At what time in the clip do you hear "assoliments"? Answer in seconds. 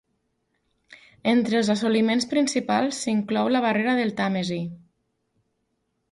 1.73-2.25